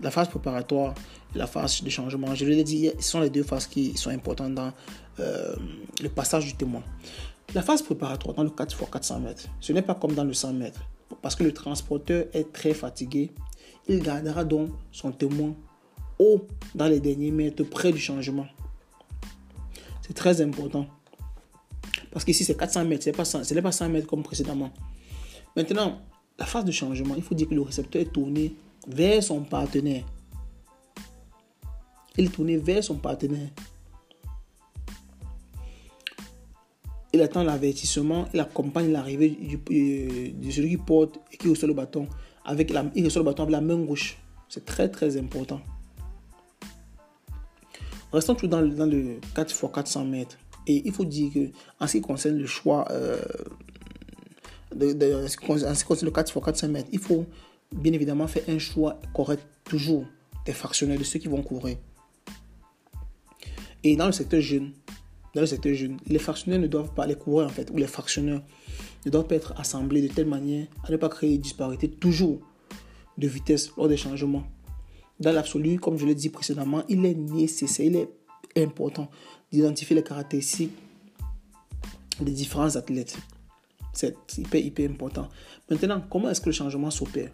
La 0.01 0.09
phase 0.09 0.29
préparatoire 0.29 0.95
et 1.35 1.37
la 1.37 1.45
phase 1.45 1.83
de 1.83 1.89
changement. 1.89 2.33
Je 2.33 2.45
l'ai 2.45 2.63
dit, 2.63 2.89
ce 2.99 3.11
sont 3.11 3.19
les 3.19 3.29
deux 3.29 3.43
phases 3.43 3.67
qui 3.67 3.95
sont 3.95 4.09
importantes 4.09 4.55
dans 4.55 4.73
euh, 5.19 5.55
le 6.01 6.09
passage 6.09 6.45
du 6.45 6.55
témoin. 6.55 6.83
La 7.53 7.61
phase 7.61 7.83
préparatoire 7.83 8.33
dans 8.35 8.43
le 8.43 8.49
4 8.49 8.81
x 8.81 8.91
400 8.91 9.19
mètres, 9.19 9.43
ce 9.59 9.73
n'est 9.73 9.83
pas 9.83 9.93
comme 9.93 10.13
dans 10.13 10.23
le 10.23 10.33
100 10.33 10.53
mètres. 10.53 10.81
Parce 11.21 11.35
que 11.35 11.43
le 11.43 11.53
transporteur 11.53 12.25
est 12.33 12.51
très 12.51 12.73
fatigué, 12.73 13.31
il 13.87 14.01
gardera 14.01 14.43
donc 14.43 14.69
son 14.91 15.11
témoin 15.11 15.53
haut 16.17 16.47
dans 16.73 16.87
les 16.87 16.99
derniers 16.99 17.31
mètres 17.31 17.63
près 17.63 17.91
du 17.91 17.99
changement. 17.99 18.47
C'est 20.01 20.13
très 20.13 20.41
important. 20.41 20.87
Parce 22.11 22.25
qu'ici, 22.25 22.43
c'est 22.43 22.57
400 22.57 22.85
mètres, 22.85 23.03
ce 23.03 23.53
n'est 23.53 23.61
pas 23.61 23.71
100 23.71 23.89
mètres 23.89 24.07
comme 24.07 24.23
précédemment. 24.23 24.71
Maintenant, 25.55 26.01
la 26.41 26.47
phase 26.47 26.65
de 26.65 26.71
changement, 26.71 27.13
il 27.15 27.21
faut 27.21 27.35
dire 27.35 27.47
que 27.47 27.53
le 27.53 27.61
récepteur 27.61 28.01
est 28.01 28.11
tourné 28.11 28.55
vers 28.87 29.21
son 29.21 29.41
partenaire. 29.41 30.03
Il 32.17 32.25
est 32.25 32.29
tourné 32.29 32.57
vers 32.57 32.83
son 32.83 32.95
partenaire. 32.95 33.49
Il 37.13 37.21
attend 37.21 37.43
l'avertissement, 37.43 38.27
il 38.33 38.39
accompagne 38.39 38.91
l'arrivée 38.91 39.37
euh, 39.69 40.31
de 40.33 40.49
celui 40.49 40.71
qui 40.71 40.77
porte 40.77 41.19
et 41.31 41.37
qui 41.37 41.47
reçoit 41.47 41.67
le 41.67 41.75
bâton. 41.75 42.07
Avec 42.43 42.71
la, 42.71 42.85
il 42.95 43.05
reçoit 43.05 43.19
le 43.19 43.25
bâton 43.25 43.43
avec 43.43 43.51
la 43.51 43.61
main 43.61 43.77
gauche. 43.77 44.17
C'est 44.49 44.65
très 44.65 44.89
très 44.89 45.17
important. 45.17 45.61
Restons 48.11 48.33
toujours 48.33 48.49
dans, 48.49 48.67
dans 48.67 48.87
le 48.87 49.19
4 49.35 49.51
x 49.51 49.65
400 49.71 50.05
mètres. 50.05 50.39
Et 50.65 50.81
il 50.85 50.91
faut 50.91 51.05
dire 51.05 51.31
que 51.31 51.51
en 51.79 51.85
ce 51.85 51.97
qui 51.97 52.01
concerne 52.01 52.37
le 52.37 52.47
choix 52.47 52.87
euh, 52.89 53.21
en 54.73 55.27
ce 55.27 55.37
qui 55.37 55.45
concerne 55.45 55.75
le 56.01 56.11
4 56.11 56.29
x 56.29 56.45
400 56.45 56.67
mètres, 56.69 56.89
il 56.91 56.99
faut 56.99 57.25
bien 57.73 57.93
évidemment 57.93 58.27
faire 58.27 58.43
un 58.47 58.59
choix 58.59 58.99
correct 59.13 59.45
toujours 59.63 60.05
des 60.45 60.53
fractionneurs, 60.53 60.97
de 60.97 61.03
ceux 61.03 61.19
qui 61.19 61.27
vont 61.27 61.41
courir. 61.41 61.77
Et 63.83 63.95
dans 63.95 64.05
le 64.05 64.11
secteur 64.11 64.41
jeune, 64.41 64.73
dans 65.33 65.41
le 65.41 65.47
secteur 65.47 65.73
jeune, 65.73 65.97
les 66.07 66.19
fractionneurs 66.19 66.59
ne 66.59 66.67
doivent 66.67 66.93
pas, 66.93 67.05
les 67.07 67.15
coureurs 67.15 67.47
en 67.47 67.51
fait, 67.51 67.69
ou 67.71 67.77
les 67.77 67.87
fractionneurs 67.87 68.41
ne 69.05 69.11
doivent 69.11 69.27
pas 69.27 69.35
être 69.35 69.53
assemblés 69.57 70.01
de 70.01 70.07
telle 70.07 70.27
manière 70.27 70.67
à 70.83 70.91
ne 70.91 70.97
pas 70.97 71.09
créer 71.09 71.35
une 71.35 71.41
disparité 71.41 71.89
toujours 71.89 72.41
de 73.17 73.27
vitesse 73.27 73.71
lors 73.77 73.87
des 73.87 73.97
changements. 73.97 74.43
Dans 75.19 75.31
l'absolu, 75.31 75.79
comme 75.79 75.97
je 75.97 76.05
l'ai 76.05 76.15
dit 76.15 76.29
précédemment, 76.29 76.83
il 76.89 77.05
est 77.05 77.15
nécessaire, 77.15 77.85
il 77.85 77.95
est 77.95 78.09
important 78.57 79.09
d'identifier 79.51 79.95
les 79.95 80.03
caractéristiques 80.03 80.71
des 82.19 82.31
différents 82.31 82.75
athlètes. 82.75 83.17
C'est 83.93 84.15
hyper, 84.37 84.61
hyper 84.61 84.89
important. 84.89 85.29
Maintenant, 85.69 86.01
comment 86.09 86.29
est-ce 86.29 86.41
que 86.41 86.47
le 86.47 86.53
changement 86.53 86.91
s'opère? 86.91 87.31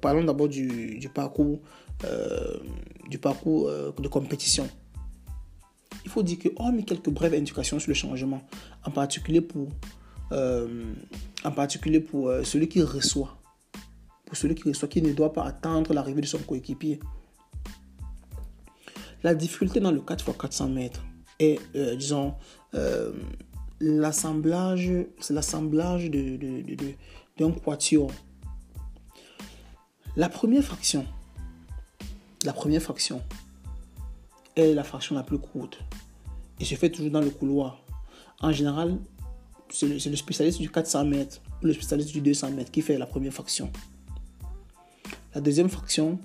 Parlons 0.00 0.24
d'abord 0.24 0.48
du, 0.48 1.10
parcours, 1.12 1.60
euh, 2.04 2.58
du 3.08 3.18
parcours 3.18 3.68
euh, 3.68 3.92
de 3.98 4.08
compétition. 4.08 4.68
Il 6.04 6.10
faut 6.10 6.22
dire 6.22 6.38
que, 6.38 6.48
hormis 6.56 6.84
quelques 6.84 7.10
brèves 7.10 7.34
indications 7.34 7.78
sur 7.78 7.88
le 7.88 7.94
changement, 7.94 8.42
en 8.84 8.90
particulier 8.90 9.40
pour, 9.40 9.68
euh, 10.32 10.94
en 11.44 11.50
particulier 11.50 12.00
pour 12.00 12.30
celui 12.44 12.68
qui 12.68 12.82
reçoit, 12.82 13.36
pour 14.26 14.36
celui 14.36 14.54
qui 14.54 14.68
reçoit, 14.68 14.88
qui 14.88 15.02
ne 15.02 15.12
doit 15.12 15.32
pas 15.32 15.44
attendre 15.44 15.92
l'arrivée 15.92 16.20
de 16.20 16.26
son 16.26 16.38
coéquipier. 16.38 17.00
La 19.22 19.34
difficulté 19.34 19.80
dans 19.80 19.90
le 19.90 20.02
4 20.02 20.28
x 20.28 20.38
400 20.38 20.68
mètres 20.68 21.04
est, 21.40 21.58
disons, 21.96 22.34
l'assemblage, 23.80 24.90
c'est 25.20 25.34
l'assemblage 25.34 26.10
de, 26.10 26.36
de, 26.36 26.94
d'un 27.38 27.50
quatuor. 27.52 28.10
La 30.16 30.28
première 30.28 30.62
fraction, 30.62 31.06
la 32.44 32.52
première 32.52 32.82
fraction 32.82 33.22
est 34.56 34.74
la 34.74 34.84
fraction 34.84 35.16
la 35.16 35.24
plus 35.24 35.38
courte 35.38 35.78
et 36.60 36.64
se 36.64 36.74
fait 36.76 36.90
toujours 36.90 37.10
dans 37.10 37.20
le 37.20 37.30
couloir. 37.30 37.82
En 38.40 38.52
général, 38.52 38.98
c'est 39.70 39.86
le, 39.86 39.94
le, 39.94 40.16
spécialiste 40.16 40.60
du 40.60 40.70
400 40.70 41.04
mètres 41.06 41.40
ou 41.62 41.66
le 41.66 41.72
spécialiste 41.72 42.12
du 42.12 42.20
200 42.20 42.52
mètres 42.52 42.70
qui 42.70 42.82
fait 42.82 42.96
la 42.96 43.06
première 43.06 43.32
fraction. 43.32 43.72
La 45.34 45.40
deuxième 45.40 45.68
fraction 45.68 46.20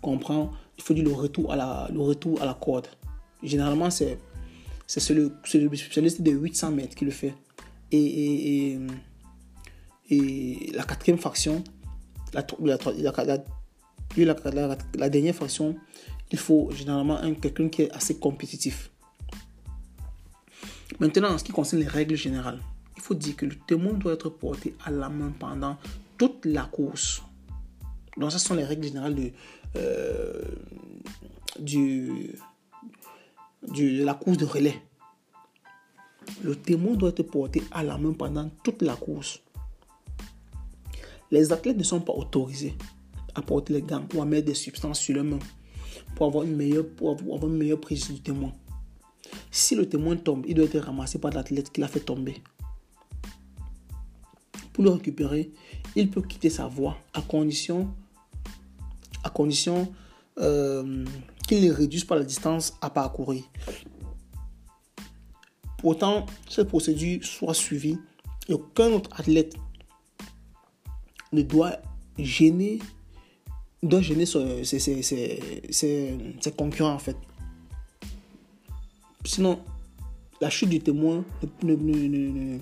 comprend, 0.00 0.50
il 0.78 0.82
faut 0.82 0.94
dire 0.94 1.04
le 1.04 1.12
retour 1.12 1.52
à 1.52 1.56
la, 1.56 1.88
le 1.92 2.00
retour 2.00 2.40
à 2.40 2.46
la 2.46 2.54
corde. 2.54 2.86
Généralement, 3.42 3.90
c'est 3.90 4.18
c'est 4.86 5.14
le, 5.14 5.32
le, 5.54 5.76
spécialiste 5.76 6.22
de 6.22 6.30
800 6.30 6.72
mètres 6.72 6.94
qui 6.94 7.04
le 7.04 7.10
fait. 7.10 7.34
Et, 7.92 8.78
et, 10.10 10.72
la 10.74 10.84
quatrième 10.84 11.18
fraction, 11.18 11.62
la, 12.32 12.44
la, 12.60 12.78
la, 14.98 15.10
dernière 15.10 15.34
fraction, 15.34 15.76
il 16.30 16.38
faut 16.38 16.70
généralement 16.72 17.18
quelqu'un 17.34 17.68
qui 17.68 17.82
est 17.82 17.92
assez 17.92 18.18
compétitif. 18.18 18.90
Maintenant, 21.00 21.32
en 21.32 21.38
ce 21.38 21.44
qui 21.44 21.52
concerne 21.52 21.82
les 21.82 21.88
règles 21.88 22.16
générales, 22.16 22.60
il 22.96 23.02
faut 23.02 23.14
dire 23.14 23.36
que 23.36 23.46
le 23.46 23.56
témoin 23.66 23.94
doit 23.94 24.12
être 24.12 24.28
porté 24.28 24.74
à 24.84 24.90
la 24.90 25.08
main 25.08 25.32
pendant 25.38 25.76
toute 26.18 26.44
la 26.44 26.64
course. 26.64 27.22
Donc, 28.16 28.30
ce 28.30 28.38
sont 28.38 28.54
les 28.54 28.64
règles 28.64 28.84
générales 28.84 29.14
de, 29.14 29.32
euh, 29.76 30.42
du, 31.58 32.36
de 33.68 34.04
la 34.04 34.14
course 34.14 34.38
de 34.38 34.44
relais. 34.44 34.82
Le 36.42 36.56
témoin 36.56 36.94
doit 36.94 37.10
être 37.10 37.22
porté 37.22 37.62
à 37.70 37.82
la 37.82 37.98
main 37.98 38.12
pendant 38.12 38.50
toute 38.62 38.82
la 38.82 38.96
course. 38.96 39.40
Les 41.30 41.52
athlètes 41.52 41.76
ne 41.76 41.82
sont 41.82 42.00
pas 42.00 42.12
autorisés 42.12 42.74
à 43.34 43.42
porter 43.42 43.74
les 43.74 43.82
gants 43.82 44.06
ou 44.14 44.22
à 44.22 44.24
mettre 44.24 44.46
des 44.46 44.54
substances 44.54 45.00
sur 45.00 45.14
leurs 45.14 45.24
mains 45.24 45.38
pour 46.14 46.26
avoir 46.26 46.44
une 46.44 46.56
meilleure, 46.56 46.86
pour 46.86 47.10
avoir 47.10 47.46
une 47.46 47.56
meilleure 47.56 47.80
prise 47.80 48.10
du 48.10 48.20
témoin. 48.20 48.52
Si 49.50 49.74
le 49.74 49.88
témoin 49.88 50.16
tombe, 50.16 50.44
il 50.46 50.54
doit 50.54 50.66
être 50.66 50.78
ramassé 50.78 51.18
par 51.18 51.32
l'athlète 51.32 51.72
qui 51.72 51.80
l'a 51.80 51.88
fait 51.88 52.00
tomber. 52.00 52.42
Pour 54.72 54.84
le 54.84 54.90
récupérer, 54.90 55.52
il 55.96 56.10
peut 56.10 56.22
quitter 56.22 56.50
sa 56.50 56.66
voie 56.66 56.96
à 57.12 57.22
condition, 57.22 57.94
à 59.22 59.30
condition 59.30 59.92
euh, 60.38 61.04
qu'il 61.46 61.60
les 61.60 61.70
réduise 61.70 62.04
par 62.04 62.18
la 62.18 62.24
distance 62.24 62.74
à 62.80 62.90
parcourir. 62.90 63.42
Pourtant, 65.78 66.26
cette 66.48 66.68
procédure 66.68 67.22
soit 67.24 67.54
suivie 67.54 67.98
et 68.48 68.54
aucun 68.54 68.90
autre 68.92 69.10
athlète 69.18 69.54
ne 71.32 71.42
doit 71.42 71.76
gêner, 72.18 72.78
doit 73.82 74.00
gêner 74.00 74.24
ses, 74.24 74.64
concurrents 76.56 76.94
en 76.94 76.98
fait. 76.98 77.16
Sinon, 79.24 79.60
la 80.40 80.50
chute 80.50 80.68
du 80.68 80.80
témoin 80.80 81.24
ne, 81.62 81.74
ne, 81.74 82.58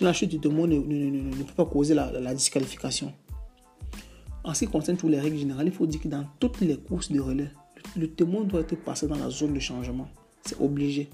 la 0.00 0.12
chute 0.12 0.30
du 0.30 0.38
témoin 0.38 0.66
ne, 0.66 1.42
peut 1.44 1.54
pas 1.56 1.66
causer 1.66 1.94
la, 1.94 2.12
la 2.12 2.34
disqualification. 2.34 3.12
En 4.44 4.54
ce 4.54 4.64
qui 4.64 4.70
concerne 4.70 4.96
toutes 4.96 5.10
les 5.10 5.20
règles 5.20 5.38
générales, 5.38 5.66
il 5.66 5.72
faut 5.72 5.86
dire 5.86 6.00
que 6.00 6.08
dans 6.08 6.26
toutes 6.40 6.60
les 6.60 6.76
courses 6.76 7.12
de 7.12 7.20
relais, 7.20 7.50
le 7.96 8.10
témoin 8.10 8.44
doit 8.44 8.60
être 8.60 8.76
passé 8.76 9.06
dans 9.06 9.16
la 9.16 9.30
zone 9.30 9.54
de 9.54 9.60
changement. 9.60 10.08
C'est 10.44 10.60
obligé. 10.60 11.10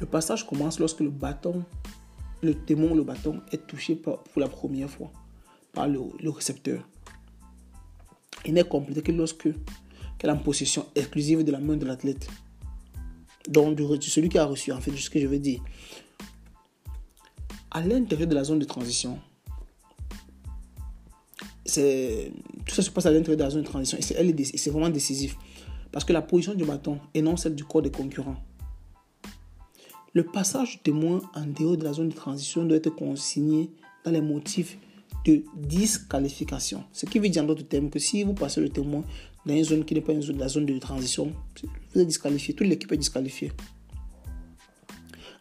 Le 0.00 0.06
passage 0.06 0.46
commence 0.46 0.78
lorsque 0.78 1.00
le 1.00 1.10
bâton, 1.10 1.64
le 2.42 2.54
témoin 2.54 2.90
ou 2.90 2.94
le 2.94 3.04
bâton 3.04 3.40
est 3.52 3.66
touché 3.66 3.96
pour 3.96 4.20
la 4.36 4.48
première 4.48 4.88
fois 4.88 5.10
par 5.72 5.88
le, 5.88 6.00
récepteur. 6.30 6.86
Il 8.46 8.54
n'est 8.54 8.64
complété 8.64 9.02
que 9.02 9.12
lorsque 9.12 9.48
qu'elle 10.18 10.30
est 10.30 10.32
en 10.32 10.38
possession 10.38 10.86
exclusive 10.94 11.44
de 11.44 11.52
la 11.52 11.60
main 11.60 11.76
de 11.76 11.86
l'athlète. 11.86 12.28
Donc, 13.48 13.76
de 13.76 14.00
celui 14.00 14.28
qui 14.28 14.38
a 14.38 14.44
reçu, 14.44 14.72
en 14.72 14.80
fait, 14.80 14.94
ce 14.96 15.10
que 15.10 15.20
je 15.20 15.26
veux 15.26 15.38
dire. 15.38 15.60
À 17.70 17.80
l'intérieur 17.80 18.28
de 18.28 18.34
la 18.34 18.44
zone 18.44 18.58
de 18.58 18.64
transition, 18.64 19.18
c'est 21.64 22.32
tout 22.70 22.76
ça 22.76 22.82
se 22.82 22.90
passe 22.90 23.06
à 23.06 23.10
l'intérieur 23.10 23.36
de 23.36 23.42
la 23.42 23.50
zone 23.50 23.62
de 23.62 23.66
transition 23.66 23.98
et 23.98 24.56
c'est 24.56 24.70
vraiment 24.70 24.90
décisif 24.90 25.36
parce 25.90 26.04
que 26.04 26.12
la 26.12 26.22
position 26.22 26.54
du 26.54 26.64
bâton 26.64 27.00
est 27.14 27.20
non 27.20 27.36
celle 27.36 27.56
du 27.56 27.64
corps 27.64 27.82
des 27.82 27.90
concurrents. 27.90 28.36
Le 30.12 30.22
passage 30.22 30.76
du 30.76 30.78
témoin 30.78 31.20
en 31.34 31.46
dehors 31.46 31.76
de 31.76 31.82
la 31.82 31.92
zone 31.92 32.10
de 32.10 32.14
transition 32.14 32.64
doit 32.64 32.76
être 32.76 32.94
consigné 32.94 33.70
dans 34.04 34.12
les 34.12 34.20
motifs 34.20 34.78
de 35.26 35.42
disqualification. 35.56 36.84
Ce 36.92 37.06
qui 37.06 37.18
veut 37.18 37.28
dire 37.28 37.42
en 37.42 37.46
d'autres 37.46 37.66
termes 37.66 37.90
que 37.90 37.98
si 37.98 38.22
vous 38.22 38.34
passez 38.34 38.60
le 38.60 38.68
témoin 38.68 39.02
dans 39.44 39.54
une 39.54 39.64
zone 39.64 39.84
qui 39.84 39.94
n'est 39.94 40.00
pas 40.00 40.12
une 40.12 40.22
zone, 40.22 40.38
la 40.38 40.48
zone 40.48 40.66
de 40.66 40.78
transition, 40.78 41.32
vous 41.92 42.00
êtes 42.00 42.06
disqualifié, 42.06 42.54
toute 42.54 42.68
l'équipe 42.68 42.92
est 42.92 42.96
disqualifiée. 42.96 43.50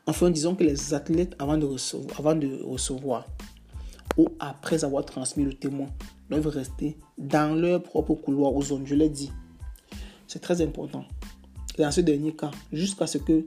Enfin, 0.07 0.31
disons 0.31 0.55
que 0.55 0.63
les 0.63 0.95
athlètes, 0.95 1.35
avant 1.37 1.57
de 1.57 2.63
recevoir 2.63 3.27
ou 4.17 4.29
après 4.39 4.83
avoir 4.83 5.05
transmis 5.05 5.43
le 5.43 5.53
témoin, 5.53 5.89
doivent 6.29 6.47
rester 6.47 6.97
dans 7.17 7.55
leur 7.55 7.81
propre 7.81 8.13
couloir 8.13 8.53
aux 8.53 8.61
zones. 8.61 8.85
Je 8.85 8.95
l'ai 8.95 9.09
dit. 9.09 9.31
C'est 10.27 10.39
très 10.39 10.61
important. 10.61 11.05
Et 11.77 11.81
dans 11.81 11.91
ce 11.91 12.01
dernier 12.01 12.35
cas, 12.35 12.51
jusqu'à 12.71 13.07
ce 13.07 13.17
que 13.17 13.45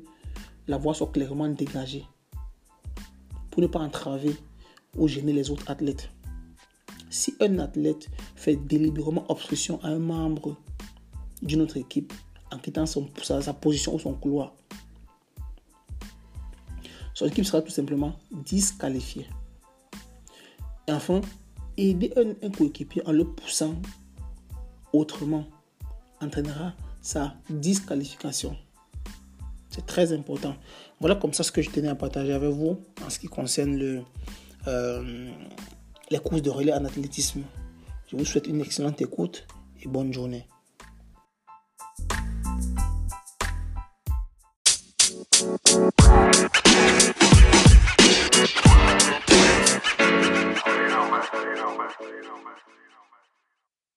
la 0.67 0.79
voie 0.79 0.95
soit 0.95 1.13
clairement 1.13 1.49
dégagée 1.49 2.05
pour 3.51 3.63
ne 3.63 3.67
pas 3.67 3.81
entraver 3.81 4.35
ou 4.97 5.09
gêner 5.09 5.33
les 5.33 5.51
autres 5.51 5.71
athlètes. 5.71 6.11
Si 7.11 7.35
un 7.41 7.59
athlète 7.59 8.09
fait 8.35 8.57
délibérément 8.57 9.25
obstruction 9.31 9.79
à 9.83 9.89
un 9.89 9.99
membre 9.99 10.57
d'une 11.43 11.61
autre 11.61 11.77
équipe 11.77 12.13
en 12.51 12.59
quittant 12.59 12.87
sa, 12.87 13.43
sa 13.43 13.53
position 13.53 13.95
ou 13.95 13.99
son 13.99 14.15
couloir, 14.15 14.55
son 17.15 17.27
équipe 17.27 17.45
sera 17.45 17.61
tout 17.61 17.71
simplement 17.71 18.15
disqualifiée. 18.33 19.27
Et 20.89 20.93
enfin, 20.93 21.21
aider 21.77 22.13
un, 22.17 22.51
coéquipier 22.51 23.03
en 23.07 23.13
le 23.13 23.25
poussant 23.25 23.75
autrement 24.93 25.47
entraînera 26.21 26.75
sa 27.01 27.35
disqualification. 27.51 28.57
C'est 29.71 29.87
très 29.87 30.13
important. 30.13 30.55
Voilà 31.01 31.17
comme 31.17 31.33
ça 31.33 31.43
ce 31.43 31.51
que 31.51 31.63
je 31.63 31.71
tenais 31.71 31.89
à 31.89 31.95
partager 31.95 32.33
avec 32.33 32.51
vous 32.51 32.79
en 33.05 33.11
ce 33.11 33.19
qui 33.19 33.27
concerne 33.27 33.77
le, 33.77 34.03
euh, 34.67 35.31
les 36.11 36.19
courses 36.19 36.43
de 36.43 36.51
relais 36.51 36.73
en 36.73 36.85
athlétisme. 36.85 37.43
Je 38.07 38.17
vous 38.17 38.25
souhaite 38.25 38.47
une 38.47 38.61
excellente 38.61 39.01
écoute 39.01 39.47
et 39.83 39.89
bonne 39.89 40.13
journée. 40.13 40.47
You 51.53 51.59
know 51.59 51.77
me. 51.77 51.85
You 52.01 52.23
know 52.23 52.39
me. 52.39 52.82